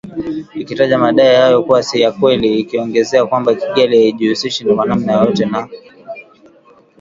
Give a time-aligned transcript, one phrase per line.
[0.55, 5.69] ikitaja madai hayo kuwa si ya kweli ikiongezea kwamba Kigali haijihusishi kwa namna yoyote na